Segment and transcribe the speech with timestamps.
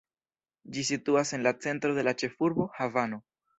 [0.77, 3.25] Ĝi situas en la centro de la ĉefurbo, Havano.